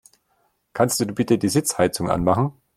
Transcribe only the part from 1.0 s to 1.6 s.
bitte die